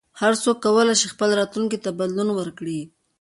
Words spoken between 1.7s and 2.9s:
ته بدلون ورکړي.